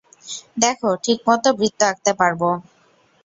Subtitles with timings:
[0.57, 2.41] দেখো, ঠিকমতো বৃত্ত আঁকতে পারব।